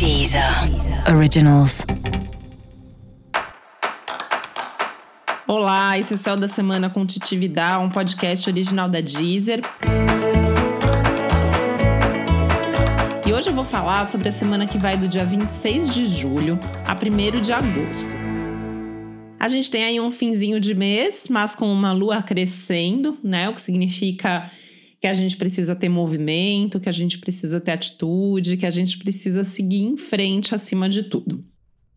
[0.00, 0.42] Deezer
[1.14, 1.84] Originals.
[5.46, 9.60] Olá, esse é o Céu da Semana com Titividade, um podcast original da Deezer.
[13.26, 16.58] E hoje eu vou falar sobre a semana que vai do dia 26 de julho
[16.86, 18.08] a 1 de agosto.
[19.38, 23.50] A gente tem aí um finzinho de mês, mas com uma lua crescendo, né?
[23.50, 24.50] O que significa
[25.00, 28.98] que a gente precisa ter movimento, que a gente precisa ter atitude, que a gente
[28.98, 31.42] precisa seguir em frente acima de tudo.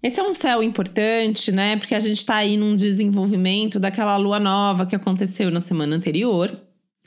[0.02, 1.78] Esse é um céu importante, né?
[1.78, 6.54] Porque a gente está aí num desenvolvimento daquela lua nova que aconteceu na semana anterior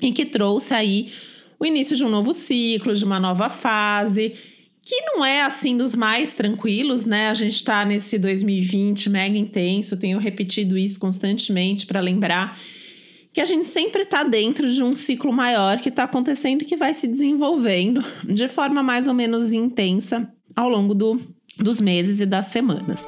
[0.01, 1.13] e que trouxe aí
[1.59, 4.35] o início de um novo ciclo, de uma nova fase,
[4.83, 7.29] que não é assim dos mais tranquilos, né?
[7.29, 12.59] A gente está nesse 2020 mega intenso, tenho repetido isso constantemente para lembrar
[13.37, 16.75] que a gente sempre está dentro de um ciclo maior que está acontecendo e que
[16.75, 20.27] vai se desenvolvendo de forma mais ou menos intensa
[20.57, 21.21] ao longo do,
[21.59, 23.07] dos meses e das semanas.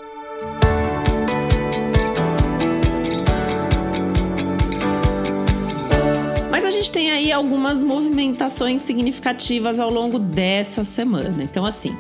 [6.51, 11.43] Mas a gente tem aí algumas movimentações significativas ao longo dessa semana.
[11.43, 11.97] Então, assim,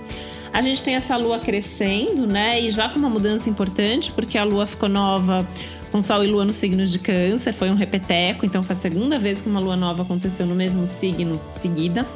[0.52, 2.60] a gente tem essa lua crescendo, né?
[2.60, 5.48] E já com uma mudança importante, porque a lua ficou nova
[5.90, 9.18] com Sol e Lua no signo de Câncer, foi um repeteco, então foi a segunda
[9.18, 12.06] vez que uma lua nova aconteceu no mesmo signo seguida.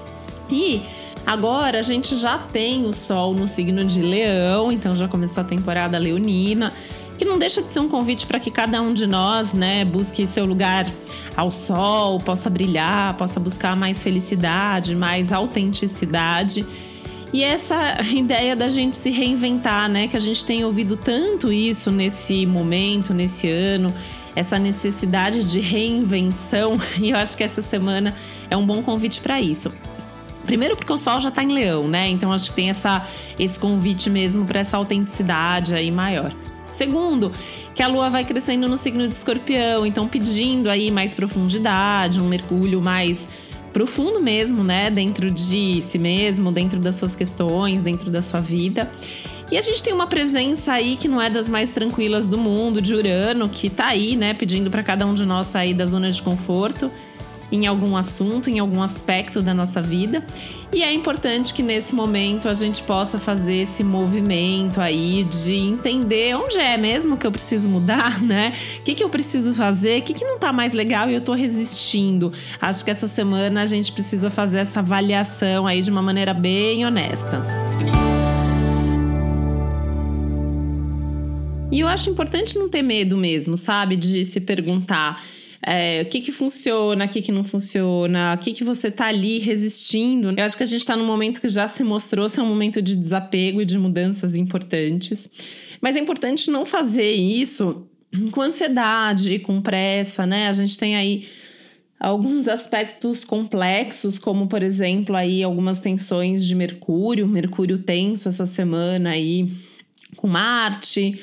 [0.50, 0.82] E
[1.26, 5.44] agora a gente já tem o Sol no signo de Leão, então já começou a
[5.44, 6.72] temporada leonina,
[7.18, 10.26] que não deixa de ser um convite para que cada um de nós, né, busque
[10.26, 10.86] seu lugar
[11.36, 16.66] ao sol, possa brilhar, possa buscar mais felicidade, mais autenticidade.
[17.32, 20.06] E essa ideia da gente se reinventar, né?
[20.06, 23.88] Que a gente tem ouvido tanto isso nesse momento, nesse ano,
[24.36, 26.76] essa necessidade de reinvenção.
[27.00, 28.14] E eu acho que essa semana
[28.50, 29.72] é um bom convite para isso.
[30.44, 32.08] Primeiro porque o sol já está em leão, né?
[32.08, 33.06] Então acho que tem essa,
[33.38, 36.34] esse convite mesmo para essa autenticidade aí maior.
[36.70, 37.32] Segundo,
[37.74, 42.28] que a lua vai crescendo no signo de escorpião, então pedindo aí mais profundidade, um
[42.28, 43.28] mergulho mais
[43.72, 44.90] profundo mesmo, né?
[44.90, 48.90] Dentro de si mesmo, dentro das suas questões, dentro da sua vida.
[49.50, 52.80] E a gente tem uma presença aí que não é das mais tranquilas do mundo,
[52.80, 56.10] de Urano, que tá aí, né, pedindo para cada um de nós sair da zona
[56.10, 56.90] de conforto
[57.52, 60.24] em algum assunto, em algum aspecto da nossa vida.
[60.74, 66.34] E é importante que nesse momento a gente possa fazer esse movimento aí de entender
[66.34, 68.54] onde é mesmo que eu preciso mudar, né?
[68.80, 71.20] O que, que eu preciso fazer, o que, que não tá mais legal e eu
[71.20, 72.32] tô resistindo.
[72.58, 76.86] Acho que essa semana a gente precisa fazer essa avaliação aí de uma maneira bem
[76.86, 77.44] honesta.
[81.70, 83.96] E eu acho importante não ter medo mesmo, sabe?
[83.96, 85.22] De se perguntar
[85.64, 89.06] é, o que que funciona, o que que não funciona, o que que você tá
[89.06, 90.34] ali resistindo.
[90.36, 92.82] Eu acho que a gente tá num momento que já se mostrou ser um momento
[92.82, 95.30] de desapego e de mudanças importantes.
[95.80, 97.86] Mas é importante não fazer isso
[98.32, 100.48] com ansiedade, com pressa, né?
[100.48, 101.26] A gente tem aí
[101.98, 109.10] alguns aspectos complexos, como por exemplo aí algumas tensões de Mercúrio, Mercúrio tenso essa semana
[109.10, 109.48] aí
[110.16, 111.20] com Marte,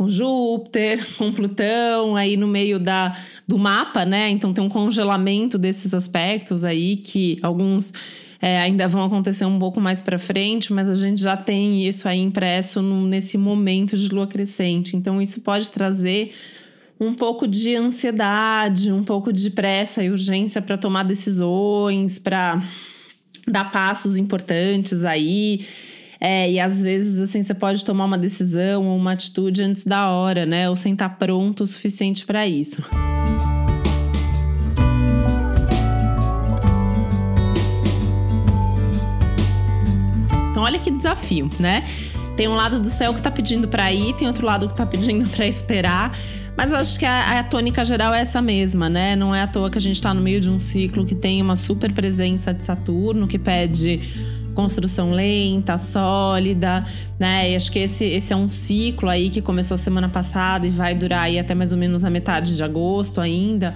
[0.00, 3.14] com Júpiter, com Plutão aí no meio da,
[3.46, 4.30] do mapa, né?
[4.30, 7.92] Então tem um congelamento desses aspectos aí que alguns
[8.40, 12.08] é, ainda vão acontecer um pouco mais para frente, mas a gente já tem isso
[12.08, 14.96] aí impresso no, nesse momento de lua crescente.
[14.96, 16.32] Então isso pode trazer
[16.98, 22.58] um pouco de ansiedade, um pouco de pressa e urgência para tomar decisões, para
[23.46, 25.66] dar passos importantes aí.
[26.20, 30.10] É, e às vezes, assim, você pode tomar uma decisão ou uma atitude antes da
[30.10, 30.68] hora, né?
[30.68, 32.84] Ou sem estar pronto o suficiente para isso.
[40.50, 41.88] Então, olha que desafio, né?
[42.36, 44.84] Tem um lado do céu que tá pedindo para ir, tem outro lado que tá
[44.84, 46.14] pedindo para esperar.
[46.54, 49.16] Mas acho que a, a, tônica geral é essa mesma, né?
[49.16, 51.40] Não é à toa que a gente está no meio de um ciclo que tem
[51.40, 54.00] uma super presença de Saturno, que pede
[54.54, 56.84] construção lenta, sólida,
[57.18, 57.50] né?
[57.50, 60.94] E acho que esse, esse é um ciclo aí que começou semana passada e vai
[60.94, 63.74] durar aí até mais ou menos a metade de agosto ainda.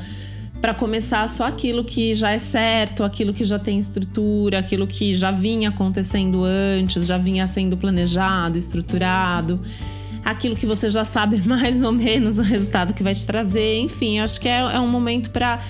[0.61, 5.13] Para começar só aquilo que já é certo, aquilo que já tem estrutura, aquilo que
[5.13, 9.61] já vinha acontecendo antes, já vinha sendo planejado, estruturado,
[10.25, 13.81] aquilo que você já sabe mais ou menos o resultado que vai te trazer.
[13.81, 15.61] Enfim, acho que é, é um momento para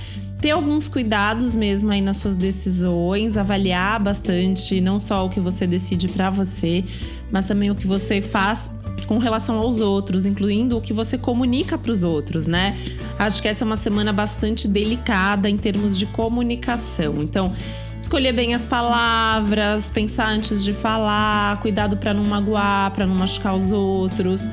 [0.44, 5.66] ter alguns cuidados mesmo aí nas suas decisões, avaliar bastante não só o que você
[5.66, 6.84] decide para você,
[7.32, 8.70] mas também o que você faz
[9.06, 12.78] com relação aos outros, incluindo o que você comunica para os outros, né?
[13.18, 17.22] Acho que essa é uma semana bastante delicada em termos de comunicação.
[17.22, 17.54] Então,
[17.98, 23.56] escolher bem as palavras, pensar antes de falar, cuidado para não magoar, para não machucar
[23.56, 24.46] os outros,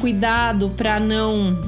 [0.00, 1.58] cuidado para não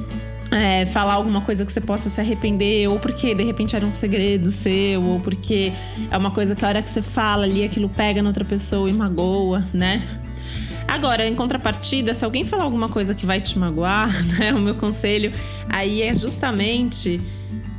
[0.51, 3.93] é, falar alguma coisa que você possa se arrepender, ou porque de repente era um
[3.93, 5.71] segredo seu, ou porque
[6.09, 8.89] é uma coisa que a hora que você fala ali aquilo pega na outra pessoa
[8.89, 10.03] e magoa, né?
[10.87, 14.51] Agora, em contrapartida, se alguém falar alguma coisa que vai te magoar, né?
[14.53, 15.31] O meu conselho
[15.69, 17.21] aí é justamente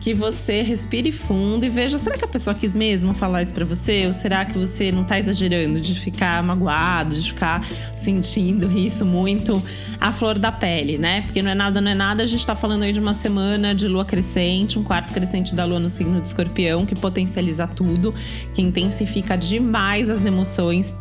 [0.01, 3.67] que você respire fundo e veja, será que a pessoa quis mesmo falar isso para
[3.67, 4.07] você?
[4.07, 9.63] Ou será que você não tá exagerando de ficar magoado, de ficar sentindo isso muito
[10.01, 11.21] à flor da pele, né?
[11.23, 13.75] Porque não é nada, não é nada, a gente tá falando aí de uma semana
[13.75, 18.15] de lua crescente, um quarto crescente da lua no signo de escorpião, que potencializa tudo,
[18.55, 20.97] que intensifica demais as emoções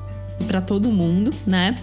[0.45, 1.75] para todo mundo, né?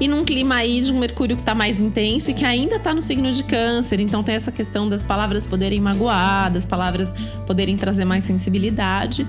[0.00, 2.94] E num clima aí de um Mercúrio que está mais intenso e que ainda está
[2.94, 4.00] no signo de Câncer.
[4.00, 7.12] Então tem essa questão das palavras poderem magoar, das palavras
[7.46, 9.26] poderem trazer mais sensibilidade.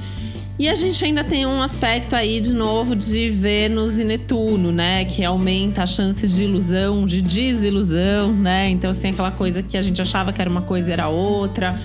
[0.59, 5.05] E a gente ainda tem um aspecto aí, de novo, de Vênus e Netuno, né?
[5.05, 8.69] Que aumenta a chance de ilusão, de desilusão, né?
[8.69, 11.79] Então, assim, aquela coisa que a gente achava que era uma coisa era outra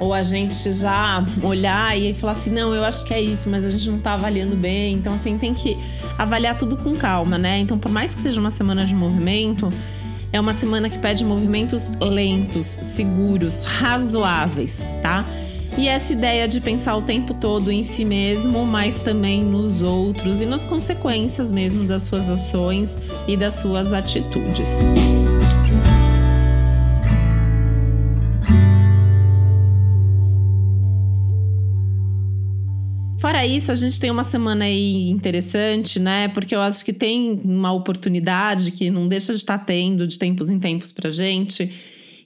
[0.00, 3.64] ou a gente já olhar e falar assim, não, eu acho que é isso, mas
[3.64, 4.94] a gente não tá avaliando bem.
[4.94, 5.76] Então, assim, tem que
[6.16, 7.58] avaliar tudo com calma, né?
[7.58, 9.70] Então, por mais que seja uma semana de movimento,
[10.32, 15.24] é uma semana que pede movimentos lentos, seguros, razoáveis, tá?
[15.76, 20.40] E essa ideia de pensar o tempo todo em si mesmo, mas também nos outros
[20.40, 22.98] e nas consequências mesmo das suas ações
[23.28, 24.78] e das suas atitudes.
[33.38, 36.26] Fora isso, a gente tem uma semana aí interessante, né?
[36.26, 40.50] Porque eu acho que tem uma oportunidade que não deixa de estar tendo de tempos
[40.50, 41.72] em tempos pra gente,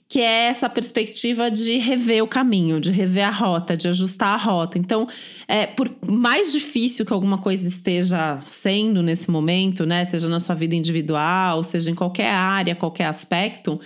[0.09, 4.37] que é essa perspectiva de rever o caminho, de rever a rota, de ajustar a
[4.37, 4.79] rota.
[4.79, 5.07] Então,
[5.47, 10.05] é, por mais difícil que alguma coisa esteja sendo nesse momento, né?
[10.05, 13.79] Seja na sua vida individual, seja em qualquer área, qualquer aspecto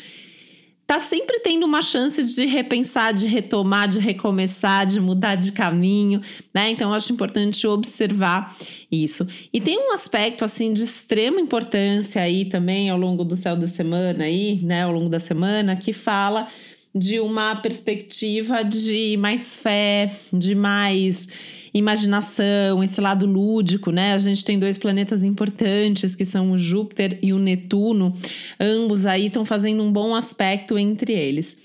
[0.88, 6.22] tá sempre tendo uma chance de repensar, de retomar, de recomeçar, de mudar de caminho,
[6.54, 6.72] né?
[6.72, 8.56] Então acho importante observar
[8.90, 9.28] isso.
[9.52, 13.68] E tem um aspecto assim de extrema importância aí também ao longo do céu da
[13.68, 16.48] semana aí, né, ao longo da semana que fala
[16.96, 21.28] de uma perspectiva de mais fé, de mais
[21.78, 24.14] imaginação, esse lado lúdico, né?
[24.14, 28.14] A gente tem dois planetas importantes que são o Júpiter e o Netuno,
[28.60, 31.58] ambos aí estão fazendo um bom aspecto entre eles.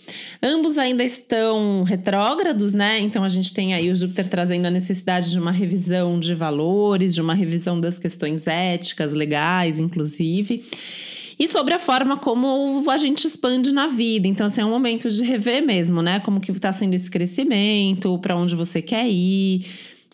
[0.42, 3.00] Ambos ainda estão retrógrados, né?
[3.00, 7.14] Então a gente tem aí o Júpiter trazendo a necessidade de uma revisão de valores,
[7.14, 10.62] de uma revisão das questões éticas, legais, inclusive
[11.38, 14.28] e sobre a forma como a gente expande na vida.
[14.28, 16.20] Então, assim, é um momento de rever mesmo, né?
[16.20, 19.66] Como que está sendo esse crescimento, para onde você quer ir,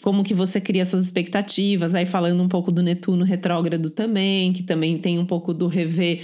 [0.03, 4.63] como que você cria suas expectativas, aí falando um pouco do Netuno retrógrado também, que
[4.63, 6.23] também tem um pouco do rever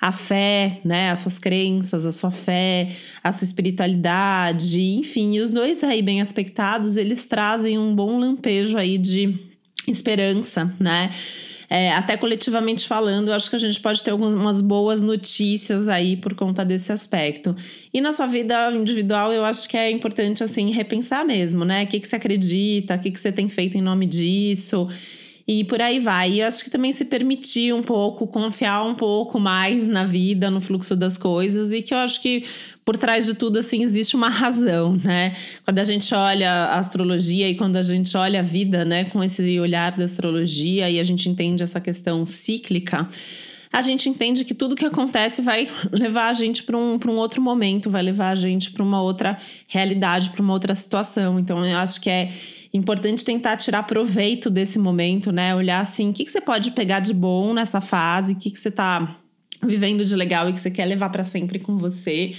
[0.00, 2.90] a fé, né, as suas crenças, a sua fé,
[3.22, 8.76] a sua espiritualidade, enfim, e os dois aí bem aspectados, eles trazem um bom lampejo
[8.76, 9.32] aí de
[9.86, 11.10] esperança, né?
[11.72, 16.18] É, até coletivamente falando, eu acho que a gente pode ter algumas boas notícias aí
[16.18, 17.54] por conta desse aspecto.
[17.94, 21.84] E na sua vida individual, eu acho que é importante, assim, repensar mesmo, né?
[21.84, 24.86] O que, que você acredita, o que, que você tem feito em nome disso.
[25.46, 26.32] E por aí vai.
[26.32, 30.50] E eu acho que também se permitir um pouco, confiar um pouco mais na vida,
[30.50, 32.44] no fluxo das coisas, e que eu acho que
[32.84, 35.36] por trás de tudo, assim, existe uma razão, né?
[35.64, 39.22] Quando a gente olha a astrologia e quando a gente olha a vida, né, com
[39.22, 43.08] esse olhar da astrologia e a gente entende essa questão cíclica,
[43.72, 47.40] a gente entende que tudo que acontece vai levar a gente para um, um outro
[47.40, 51.38] momento, vai levar a gente para uma outra realidade, para uma outra situação.
[51.38, 52.28] Então, eu acho que é
[52.72, 55.54] importante tentar tirar proveito desse momento, né?
[55.54, 58.58] Olhar assim, o que, que você pode pegar de bom nessa fase, o que, que
[58.58, 59.16] você está
[59.62, 62.34] vivendo de legal e que você quer levar para sempre com você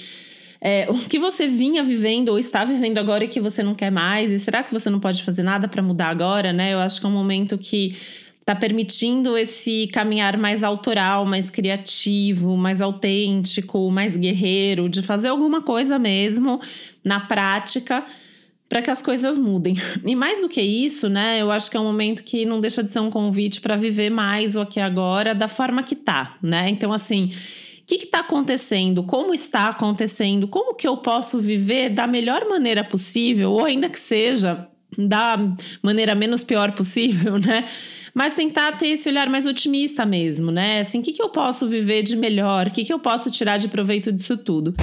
[0.66, 3.92] é, o que você vinha vivendo ou está vivendo agora e que você não quer
[3.92, 6.74] mais, e será que você não pode fazer nada para mudar agora, né?
[6.74, 7.98] Eu acho que é um momento que
[8.40, 15.62] está permitindo esse caminhar mais autoral, mais criativo, mais autêntico, mais guerreiro, de fazer alguma
[15.62, 16.62] coisa mesmo
[17.04, 18.06] na prática
[18.74, 19.76] para que as coisas mudem.
[20.04, 22.84] E mais do que isso, né, eu acho que é um momento que não deixa
[22.84, 26.70] de ser um convite para viver mais o aqui agora da forma que tá, né?
[26.70, 29.04] Então assim, o que está acontecendo?
[29.04, 30.48] Como está acontecendo?
[30.48, 35.38] Como que eu posso viver da melhor maneira possível, ou ainda que seja da
[35.84, 37.66] maneira menos pior possível, né?
[38.12, 40.80] Mas tentar ter esse olhar mais otimista mesmo, né?
[40.80, 42.68] Assim, o que, que eu posso viver de melhor?
[42.68, 44.74] O que, que eu posso tirar de proveito disso tudo?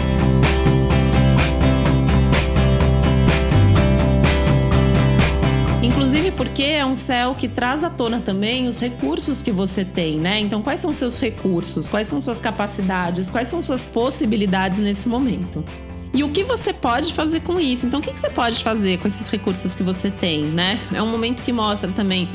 [6.96, 10.40] Céu que traz à tona também os recursos que você tem, né?
[10.40, 11.88] Então, quais são seus recursos?
[11.88, 13.30] Quais são suas capacidades?
[13.30, 15.64] Quais são suas possibilidades nesse momento?
[16.12, 17.86] E o que você pode fazer com isso?
[17.86, 20.78] Então, o que você pode fazer com esses recursos que você tem, né?
[20.92, 22.28] É um momento que mostra também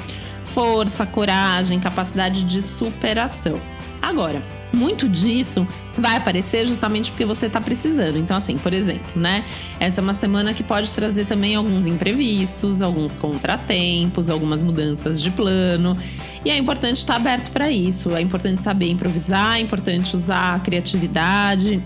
[0.46, 3.60] força, coragem, capacidade de superação.
[4.02, 4.42] Agora,
[4.74, 5.68] muito disso
[5.98, 8.18] vai aparecer justamente porque você está precisando.
[8.18, 9.46] Então, assim, por exemplo, né?
[9.80, 15.32] Essa é uma semana que pode trazer também alguns imprevistos, alguns contratempos, algumas mudanças de
[15.32, 15.98] plano.
[16.44, 18.16] E é importante estar aberto para isso.
[18.16, 21.82] É importante saber improvisar, é importante usar a criatividade,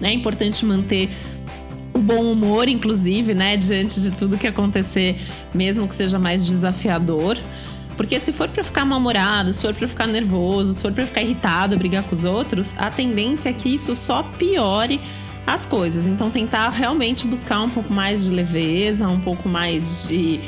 [0.00, 1.10] é importante manter
[1.94, 5.16] o bom humor, inclusive, né, diante de tudo que acontecer,
[5.54, 7.38] mesmo que seja mais desafiador.
[7.96, 11.22] Porque se for para ficar mal-humorado, se for para ficar nervoso, se for para ficar
[11.22, 15.00] irritado, brigar com os outros, a tendência é que isso só piore
[15.46, 16.06] as coisas.
[16.06, 20.40] Então tentar realmente buscar um pouco mais de leveza, um pouco mais de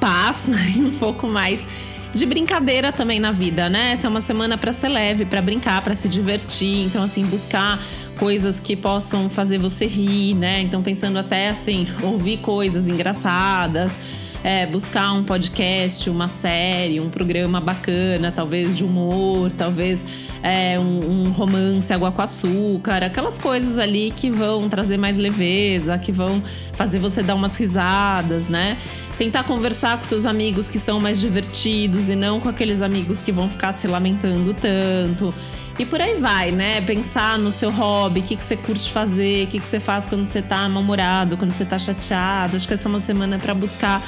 [0.00, 1.66] paz e um pouco mais
[2.12, 3.92] de brincadeira também na vida, né?
[3.92, 6.84] Essa é uma semana para ser leve, para brincar, para se divertir.
[6.84, 7.80] Então assim, buscar
[8.18, 10.60] coisas que possam fazer você rir, né?
[10.60, 13.96] Então pensando até assim, ouvir coisas engraçadas,
[14.42, 20.04] é, buscar um podcast, uma série, um programa bacana, talvez de humor, talvez
[20.42, 25.98] é, um, um, romance água com açúcar, aquelas coisas ali que vão trazer mais leveza,
[25.98, 26.42] que vão
[26.72, 28.78] fazer você dar umas risadas, né?
[29.18, 33.30] Tentar conversar com seus amigos que são mais divertidos e não com aqueles amigos que
[33.30, 35.34] vão ficar se lamentando tanto.
[35.78, 36.80] E por aí vai, né?
[36.82, 40.06] Pensar no seu hobby, o que, que você curte fazer, o que, que você faz
[40.06, 42.56] quando você tá mal-humorado, quando você tá chateado.
[42.56, 44.02] Acho que essa é uma semana para buscar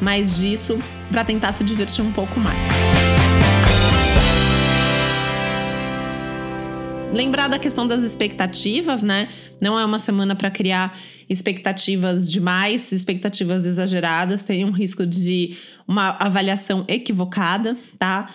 [0.00, 0.78] mais disso
[1.10, 2.64] para tentar se divertir um pouco mais.
[7.12, 9.28] Lembrar da questão das expectativas, né?
[9.60, 10.96] Não é uma semana para criar
[11.28, 15.56] expectativas demais, expectativas exageradas, tem um risco de
[15.86, 18.28] uma avaliação equivocada, tá?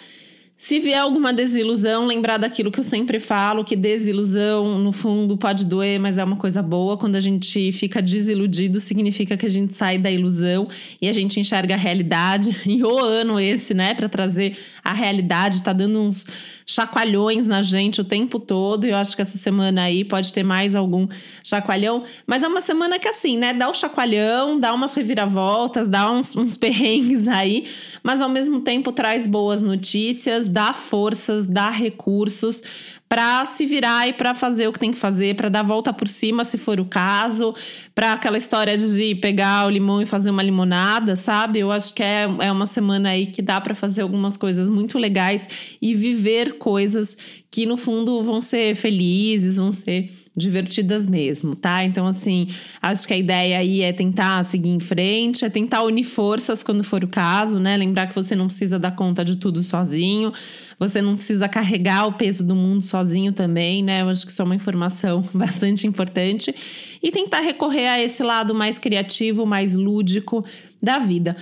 [0.63, 5.65] Se vier alguma desilusão, lembrar daquilo que eu sempre falo, que desilusão, no fundo, pode
[5.65, 6.95] doer, mas é uma coisa boa.
[6.95, 10.63] Quando a gente fica desiludido, significa que a gente sai da ilusão
[11.01, 12.55] e a gente enxerga a realidade.
[12.65, 16.25] E o ano esse, né, para trazer a realidade, tá dando uns
[16.65, 18.85] chacoalhões na gente o tempo todo.
[18.85, 21.07] E eu acho que essa semana aí pode ter mais algum
[21.43, 22.03] chacoalhão.
[22.25, 23.53] Mas é uma semana que, assim, né?
[23.53, 27.67] Dá o chacoalhão, dá umas reviravoltas, dá uns, uns perrengues aí,
[28.01, 32.61] mas ao mesmo tempo traz boas notícias, dá forças, dá recursos
[33.09, 36.07] para se virar e para fazer o que tem que fazer, para dar volta por
[36.07, 37.53] cima, se for o caso,
[37.93, 41.59] para aquela história de pegar o limão e fazer uma limonada, sabe?
[41.59, 44.97] Eu acho que é, é uma semana aí que dá para fazer algumas coisas muito
[44.97, 45.47] legais
[45.81, 47.17] e viver coisas
[47.51, 51.83] que no fundo vão ser felizes, vão ser divertidas mesmo, tá?
[51.83, 52.47] Então, assim,
[52.81, 56.83] acho que a ideia aí é tentar seguir em frente, é tentar unir forças quando
[56.83, 57.77] for o caso, né?
[57.77, 60.33] Lembrar que você não precisa dar conta de tudo sozinho,
[60.79, 64.01] você não precisa carregar o peso do mundo sozinho também, né?
[64.01, 66.53] Eu acho que isso é uma informação bastante importante.
[67.01, 70.43] E tentar recorrer a esse lado mais criativo, mais lúdico
[70.81, 71.35] da vida.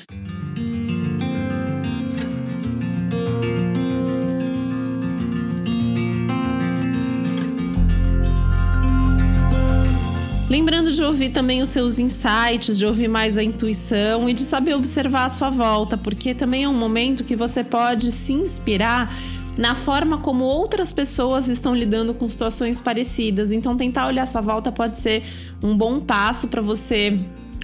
[10.51, 14.74] Lembrando de ouvir também os seus insights, de ouvir mais a intuição e de saber
[14.74, 19.10] observar a sua volta, porque também é um momento que você pode se inspirar
[19.58, 23.53] na forma como outras pessoas estão lidando com situações parecidas.
[23.53, 25.24] Então, tentar olhar a sua volta pode ser
[25.63, 27.17] um bom passo para você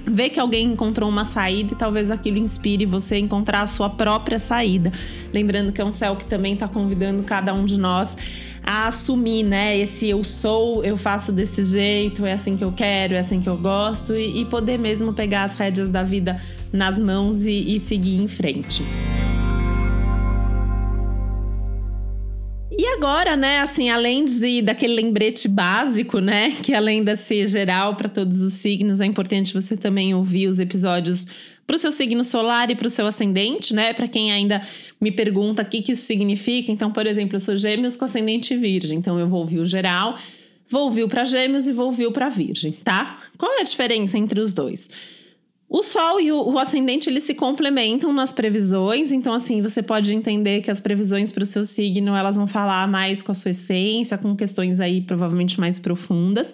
[0.06, 3.90] ver que alguém encontrou uma saída e talvez aquilo inspire você a encontrar a sua
[3.90, 4.94] própria saída.
[5.34, 8.16] Lembrando que é um céu que também está convidando cada um de nós
[8.68, 9.78] a assumir, né?
[9.78, 13.48] Esse eu sou, eu faço desse jeito, é assim que eu quero, é assim que
[13.48, 16.42] eu gosto, e, e poder mesmo pegar as rédeas da vida
[16.74, 18.84] nas mãos e, e seguir em frente.
[22.78, 28.10] E agora, né, assim, além de daquele lembrete básico, né, que além desse geral para
[28.10, 31.26] todos os signos, é importante você também ouvir os episódios
[31.68, 33.94] para o seu signo solar e para o seu ascendente, né?
[33.94, 34.62] Para quem ainda
[35.02, 36.72] me pergunta o que, que isso significa.
[36.72, 40.18] Então, por exemplo, eu sou gêmeos com ascendente virgem, então eu vou ouvir o geral,
[40.70, 43.20] vou ouvir para gêmeos e vou ouvir para virgem, tá?
[43.38, 44.90] Qual é a diferença entre os dois?
[45.70, 50.16] O Sol e o, o, ascendente eles se complementam nas previsões, então assim você pode
[50.16, 53.52] entender que as previsões para o seu signo elas vão falar mais com a sua
[53.52, 56.54] essência, com questões aí provavelmente mais profundas.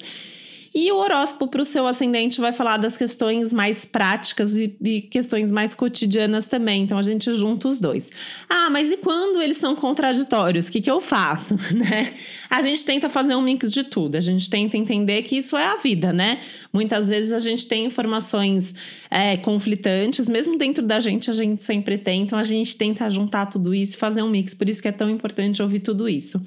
[0.75, 5.01] E o horóscopo para o seu ascendente vai falar das questões mais práticas e, e,
[5.01, 6.81] questões mais cotidianas também.
[6.81, 8.09] Então a gente junta os dois.
[8.49, 10.67] Ah, mas e quando eles são contraditórios?
[10.67, 11.55] O que, que eu faço?
[11.71, 12.15] né?
[12.49, 14.15] A gente tenta fazer um mix de tudo.
[14.15, 16.39] A gente tenta entender que isso é a vida, né?
[16.71, 18.73] Muitas vezes a gente tem informações
[19.11, 22.23] é, conflitantes, mesmo dentro da gente, a gente sempre tem.
[22.23, 24.55] Então a gente tenta juntar tudo isso fazer um mix.
[24.55, 26.41] Por isso que é tão importante ouvir tudo isso.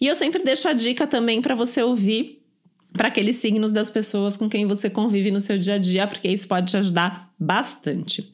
[0.00, 2.37] E eu sempre deixo a dica também para você ouvir
[2.98, 6.28] para aqueles signos das pessoas com quem você convive no seu dia a dia, porque
[6.28, 8.30] isso pode te ajudar bastante.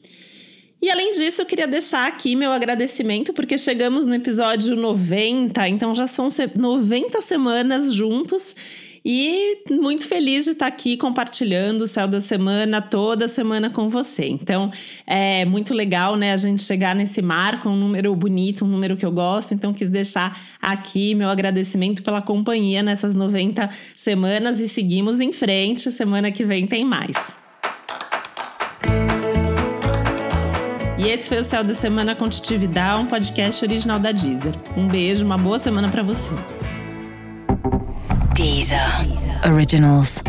[0.81, 5.95] E além disso, eu queria deixar aqui meu agradecimento, porque chegamos no episódio 90, então
[5.95, 8.55] já são 90 semanas juntos
[9.05, 14.25] e muito feliz de estar aqui compartilhando o céu da semana toda semana com você.
[14.25, 14.71] Então,
[15.05, 19.05] é muito legal, né, a gente chegar nesse marco, um número bonito, um número que
[19.05, 19.53] eu gosto.
[19.53, 25.91] Então, quis deixar aqui meu agradecimento pela companhia nessas 90 semanas e seguimos em frente.
[25.91, 27.35] Semana que vem tem mais.
[30.97, 34.55] E esse foi o Céu da Semana com Titividade, um podcast original da Deezer.
[34.75, 36.31] Um beijo, uma boa semana para você.
[38.75, 39.53] Deezer.
[39.53, 40.21] Originals.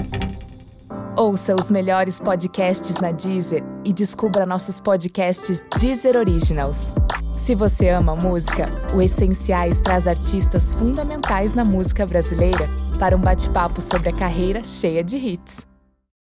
[1.16, 6.92] Ouça os melhores podcasts na Deezer e descubra nossos podcasts Deezer Originals.
[7.32, 12.68] Se você ama música, o Essenciais traz artistas fundamentais na música brasileira
[13.00, 15.66] para um bate-papo sobre a carreira cheia de hits.